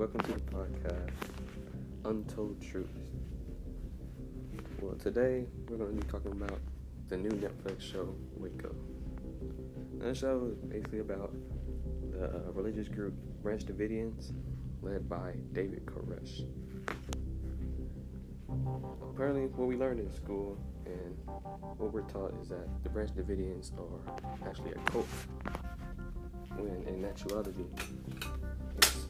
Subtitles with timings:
[0.00, 1.10] Welcome to the podcast,
[2.06, 2.88] Untold Truths.
[4.80, 6.58] Well, today we're going to be talking about
[7.10, 8.74] the new Netflix show, Waco.
[10.00, 11.34] And the show is basically about
[12.12, 14.32] the uh, religious group Branch Davidians,
[14.80, 16.46] led by David Koresh.
[19.02, 20.56] Apparently, what we learned in school
[20.86, 21.14] and
[21.76, 25.06] what we're taught is that the Branch Davidians are actually a cult,
[26.56, 27.66] when in actuality,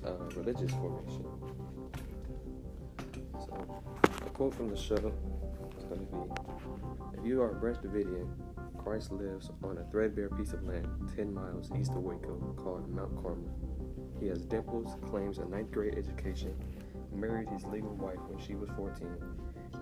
[0.04, 1.24] a religious formation.
[3.38, 3.82] So,
[4.26, 8.28] a quote from the show is going to be If you are a Branch Davidian,
[8.78, 13.14] Christ lives on a threadbare piece of land 10 miles east of Waco called Mount
[13.23, 13.50] Carmel.
[14.18, 16.54] He has dimples, claims a ninth grade education,
[17.14, 19.06] married his legal wife when she was 14,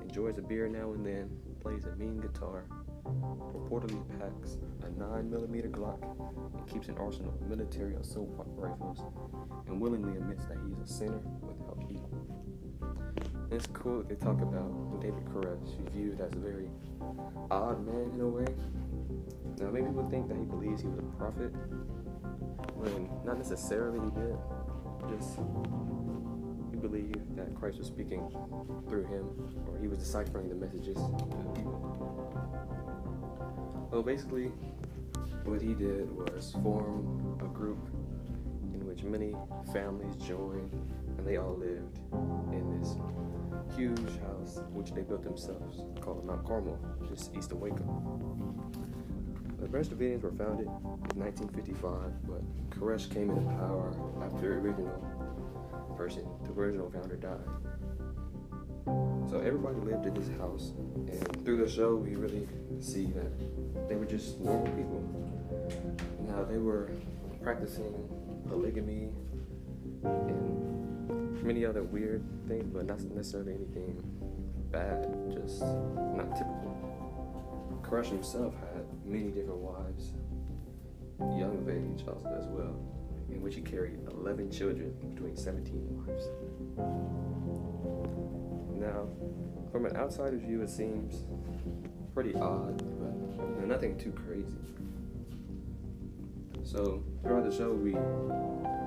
[0.08, 1.28] enjoys a beer now and then,
[1.60, 2.64] plays a mean guitar,
[3.52, 6.00] reportedly packs a 9mm Glock,
[6.56, 9.02] and keeps an arsenal of military assault rifles,
[9.66, 12.10] and willingly admits that he is a sinner without equal.
[13.50, 16.70] This quote, they talk about David Koresh, who's viewed as a very
[17.50, 18.46] odd man in a way.
[19.60, 21.52] Now, many people think that he believes he was a prophet,
[22.74, 24.36] when not necessarily he did.
[25.10, 25.38] Just
[26.80, 28.28] he believed that Christ was speaking
[28.88, 29.26] through him,
[29.66, 31.88] or he was deciphering the messages to the people.
[33.90, 34.52] Well, basically,
[35.44, 37.88] what he did was form a group
[38.74, 39.34] in which many
[39.72, 40.72] families joined,
[41.16, 41.98] and they all lived
[42.52, 42.96] in this
[43.76, 47.84] huge house which they built themselves called Mount Carmel, just east of Waco.
[49.60, 55.17] The Davidians were founded in 1955, but Koresh came into power after the original
[55.98, 57.40] person, the original founder, died.
[59.28, 62.46] So everybody lived in this house, and through the show, we really
[62.80, 65.02] see that they were just normal people.
[66.28, 66.92] Now they were
[67.42, 67.92] practicing
[68.48, 69.10] polygamy
[70.04, 74.00] and many other weird things, but not necessarily anything
[74.70, 76.76] bad, just not typical.
[77.82, 80.12] Koresh himself had many different wives,
[81.18, 82.04] young of age
[82.38, 82.78] as well,
[83.30, 86.28] in which he carried 11 children between 17 wives.
[88.74, 89.08] Now,
[89.70, 91.24] from an outsider's view, it seems
[92.14, 92.82] pretty odd,
[93.38, 94.56] but nothing too crazy.
[96.64, 97.92] So, throughout the show, we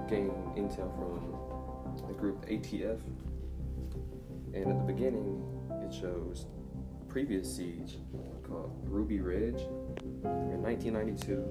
[0.09, 2.99] gain intel from the group ATF,
[4.53, 5.43] and at the beginning,
[5.83, 6.45] it shows
[7.07, 7.97] previous siege
[8.47, 9.61] called Ruby Ridge.
[10.23, 11.43] In 1992,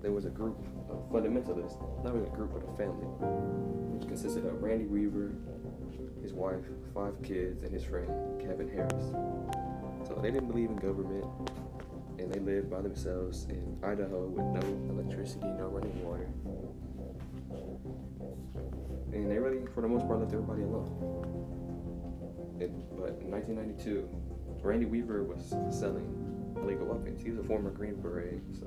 [0.00, 0.58] there was a group
[0.90, 3.06] of fundamentalists, not really a group, but a family,
[3.94, 5.32] which consisted of Randy Weaver,
[6.22, 6.64] his wife,
[6.94, 8.08] five kids, and his friend
[8.40, 9.10] Kevin Harris.
[10.06, 11.24] So they didn't believe in government,
[12.18, 16.28] and they lived by themselves in Idaho with no electricity, no running water.
[19.12, 20.88] And they really, for the most part, left everybody alone.
[22.60, 24.08] It, but in 1992,
[24.62, 26.06] Randy Weaver was selling
[26.62, 27.22] illegal weapons.
[27.22, 28.66] He was a former Green Beret, so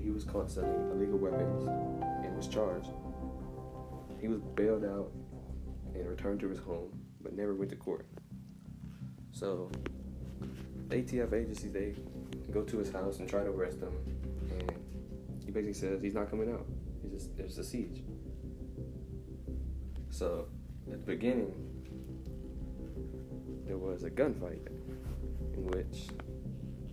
[0.00, 1.66] but he was caught selling illegal weapons
[2.24, 2.90] and was charged.
[4.20, 5.12] He was bailed out
[5.94, 6.90] and returned to his home,
[7.20, 8.06] but never went to court.
[9.32, 9.70] So,
[10.88, 11.94] ATF agencies they
[12.50, 13.92] go to his house and try to arrest him,
[14.50, 14.72] and
[15.44, 16.66] he basically says he's not coming out.
[17.02, 18.02] He's just there's a siege.
[20.08, 20.46] So,
[20.90, 21.54] at the beginning,
[23.66, 24.66] there was a gunfight
[25.54, 26.08] in which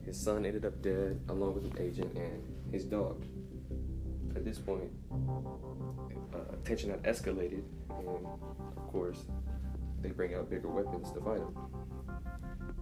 [0.06, 3.23] his son ended up dead along with an agent and his dog.
[4.35, 4.91] At this point,
[6.33, 8.07] uh, tension had escalated, and
[8.78, 9.25] of course,
[10.01, 11.55] they bring out bigger weapons to fight him.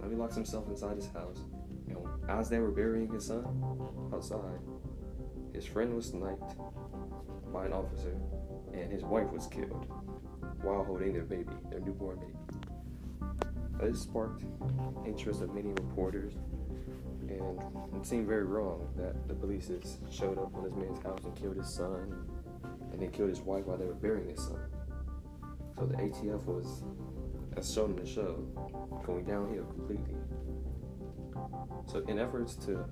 [0.10, 1.40] He locks himself inside his house,
[1.88, 1.98] and
[2.30, 3.46] as they were burying his son
[4.14, 4.60] outside,
[5.54, 6.56] his friend was sniped
[7.52, 8.16] by an officer,
[8.74, 9.88] and his wife was killed
[10.62, 12.34] while holding their baby, their newborn baby.
[13.80, 14.44] This sparked
[15.06, 16.34] interest of many reporters,
[17.40, 19.72] and it seemed very wrong that the police
[20.12, 22.28] showed up on this man's house and killed his son,
[22.92, 24.60] and then killed his wife while they were burying his son.
[25.78, 26.84] So the ATF was,
[27.58, 28.36] as shown in the show,
[29.06, 30.16] going downhill completely.
[31.88, 32.86] So in efforts to,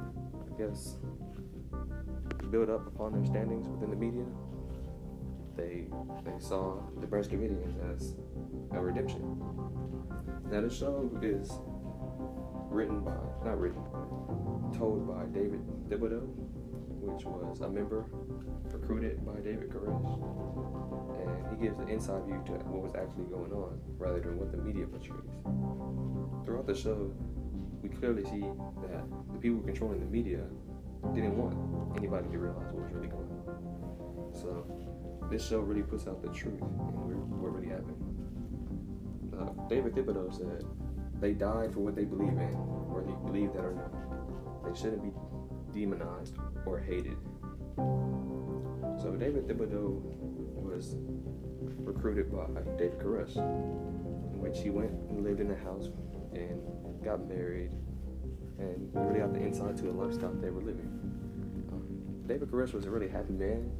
[0.00, 0.96] I guess,
[2.50, 4.24] build up upon their standings within the media,
[5.56, 5.86] they
[6.24, 8.14] they saw the Branch Davidians as
[8.72, 9.40] a redemption.
[10.50, 11.52] Now the show is
[12.74, 13.82] written by, not written,
[14.76, 16.26] told by David Thibodeau,
[17.06, 18.06] which was a member
[18.72, 20.18] recruited by David Koresh,
[21.22, 24.50] and he gives an inside view to what was actually going on rather than what
[24.50, 25.38] the media portrays.
[26.44, 27.12] Throughout the show,
[27.80, 28.42] we clearly see
[28.82, 30.42] that the people controlling the media
[31.14, 31.54] didn't want
[31.96, 34.34] anybody to realize what was really going on.
[34.34, 34.66] So
[35.30, 38.02] this show really puts out the truth and what really happened.
[39.30, 40.64] Uh, David Thibodeau said
[41.20, 42.52] they died for what they believe in,
[42.92, 43.92] whether you believe that or not.
[44.64, 45.12] They shouldn't be
[45.72, 47.16] demonized or hated.
[47.76, 50.00] So David Thibodeau
[50.54, 50.96] was
[51.78, 52.46] recruited by
[52.78, 55.88] David Koresh, in which he went and lived in a house
[56.32, 56.60] and
[57.04, 57.70] got married
[58.58, 60.88] and really got the insight to the lifestyle they were living.
[61.72, 63.70] Um, David Koresh was a really happy man.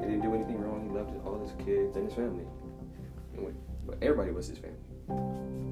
[0.00, 0.88] He didn't do anything wrong.
[0.88, 2.44] He loved all his kids and his family.
[3.86, 5.71] But everybody was his family.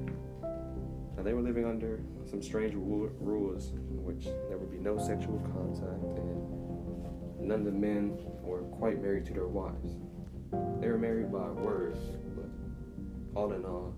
[1.21, 5.37] Now they were living under some strange rules in which there would be no sexual
[5.53, 9.97] contact and none of the men were quite married to their wives.
[10.79, 11.95] They were married by word,
[12.35, 12.49] but
[13.39, 13.93] all in all,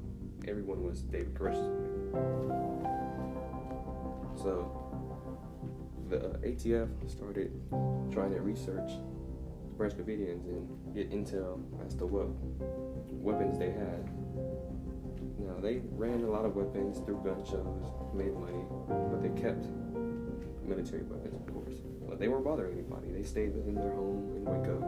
[0.49, 1.63] everyone was David Koresh's
[4.35, 4.67] So
[6.09, 7.53] the uh, ATF started
[8.11, 8.91] trying to research
[9.77, 12.27] Branch Davidians and get intel as to what
[13.13, 14.09] weapons they had.
[15.45, 19.65] Now they ran a lot of weapons through gun shows, made money, but they kept
[20.65, 21.75] military weapons, of course.
[22.07, 23.11] But they weren't bothering anybody.
[23.11, 24.79] They stayed within their home in Waco.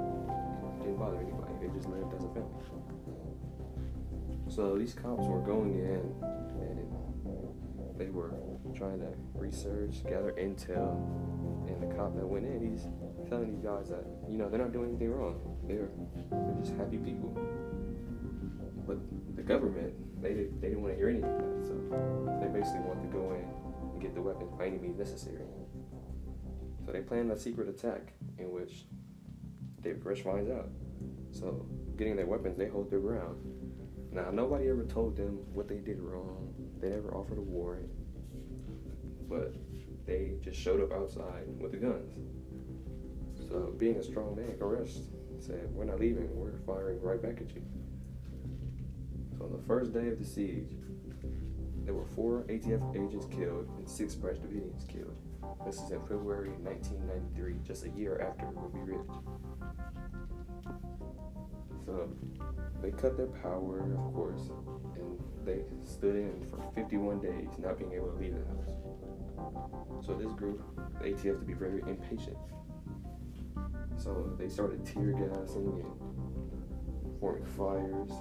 [0.80, 1.54] Didn't bother anybody.
[1.62, 2.66] They just lived as a family.
[4.48, 6.04] So these cops were going in
[6.62, 6.86] and
[7.98, 8.34] they were
[8.76, 10.96] trying to research, gather intel,
[11.68, 12.88] and the cop that went in, he's
[13.30, 15.40] telling these guys that you know they're not doing anything wrong.
[15.68, 15.90] They're
[16.30, 17.36] they're just happy people.
[18.86, 18.98] But
[19.36, 19.94] the government,
[20.26, 23.14] they didn't, they didn't want to hear anything of that, so they basically wanted to
[23.16, 23.46] go in
[23.94, 25.46] and get the weapons by any means necessary.
[26.84, 28.86] So they planned a secret attack in which
[29.82, 30.70] David Koresh finds out.
[31.32, 33.38] So getting their weapons, they hold their ground.
[34.12, 36.54] Now nobody ever told them what they did wrong.
[36.80, 37.90] They never offered a warrant.
[39.30, 39.54] But
[40.08, 42.18] they just showed up outside with the guns.
[43.48, 45.02] So being a strong man, Koresh
[45.40, 47.62] said, We're not leaving, we're firing right back at you.
[49.38, 50.78] So on the first day of the siege,
[51.84, 55.16] there were four ATF agents killed and six Branch Davidians killed.
[55.66, 59.16] This is in February 1993, just a year after Ruby Ridge.
[61.86, 62.10] So
[62.82, 64.50] they cut their power, of course,
[64.96, 70.06] and they stood in for 51 days, not being able to leave the house.
[70.06, 70.62] So this group,
[71.00, 72.38] the ATF, to be very impatient.
[73.98, 76.45] So they started tear gassing and
[77.20, 78.12] forming fires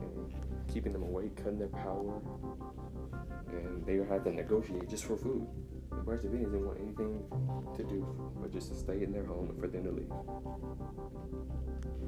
[0.00, 0.34] and
[0.72, 2.20] keeping them awake, cutting their power.
[3.48, 5.46] And they had to negotiate just for food.
[5.90, 7.22] The Branch didn't want anything
[7.76, 8.06] to do
[8.40, 10.12] but just to stay in their home and for them to leave.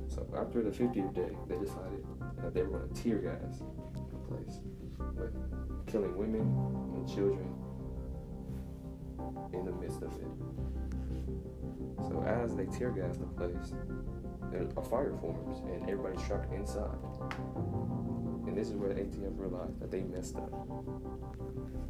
[0.08, 2.04] So after the 50th day, they decided
[2.42, 3.62] that they were going to tear gas
[4.10, 4.60] the place,
[5.14, 5.34] with
[5.86, 6.42] killing women
[6.96, 7.52] and children
[9.52, 10.28] in the midst of it.
[12.08, 13.74] So as they tear gas the place,
[14.76, 16.96] a fire forms and everybody's trapped inside.
[18.46, 20.52] And this is where ATF realized that they messed up.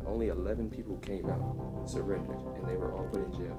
[0.06, 3.58] Only 11 people came out surrendered, and they were all put in jail.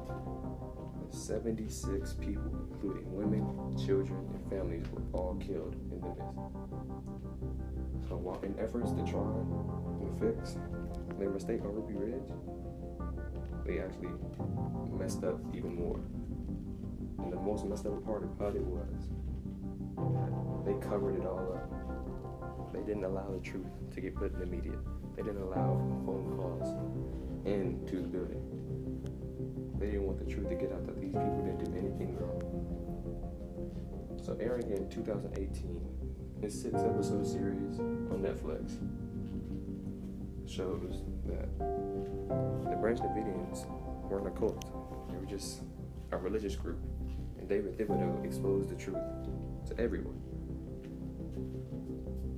[1.12, 6.22] 76 people, including women, children, and families, were all killed in the midst.
[8.10, 9.22] So while in efforts to try
[10.02, 10.58] and fix
[11.20, 12.32] their mistake on Ruby Ridge,
[13.68, 14.10] they actually
[14.98, 16.00] messed up even more.
[17.20, 19.10] And the most messed up part about it was
[19.98, 22.74] that they covered it all up.
[22.74, 24.78] They didn't allow the truth to get put in the media.
[25.16, 26.76] They didn't allow phone calls
[27.46, 28.42] into the building.
[29.80, 32.42] They didn't want the truth to get out that these people didn't do anything wrong.
[34.24, 35.82] So airing in 2018,
[36.42, 38.78] this six episode series on Netflix
[40.50, 43.66] shows that the Branch Davidians
[44.10, 44.62] weren't a cult.
[45.10, 45.62] They were just
[46.12, 46.80] a religious group
[47.38, 49.04] And David Thibodeau exposed the truth
[49.68, 50.20] to everyone.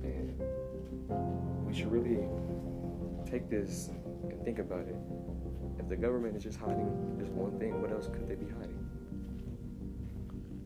[0.02, 0.36] And
[1.66, 2.28] we should really
[3.30, 3.88] take this
[4.28, 4.96] and think about it.
[5.78, 8.88] If the government is just hiding this one thing, what else could they be hiding?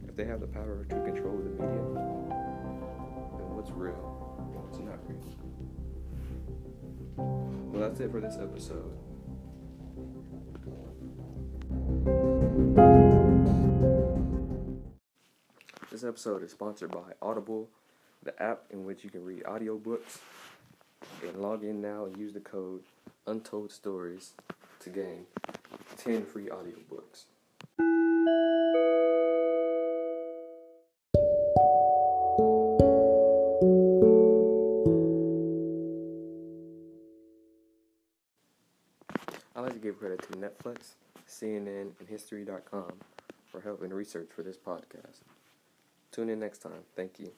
[0.08, 1.84] If they have the power to control the media,
[3.36, 4.14] then what's real
[4.74, 5.53] what's not real?
[7.74, 8.96] Well, that's it for this episode.
[15.90, 17.68] This episode is sponsored by Audible,
[18.22, 20.18] the app in which you can read audiobooks.
[21.26, 22.84] And log in now and use the code
[23.26, 24.34] Untold Stories
[24.78, 25.26] to gain
[25.96, 27.24] 10 free audiobooks.
[39.94, 40.94] Give credit to Netflix
[41.28, 42.92] CNN, and History.com
[43.46, 45.22] for help in research for this podcast.
[46.10, 46.82] Tune in next time.
[46.96, 47.30] Thank you.